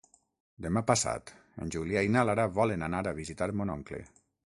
[0.65, 1.29] Demà passat
[1.65, 4.01] en Julià i na Lara volen anar a visitar mon oncle.